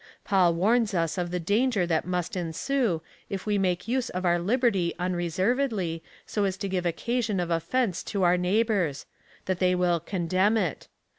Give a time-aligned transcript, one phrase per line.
[0.23, 4.39] Paul warns us of the danger that must ensue, if we make use of our
[4.39, 9.05] liberty unreservedly, so as to give occasion of offence to our neighbours—
[9.45, 10.87] that they will condemn it.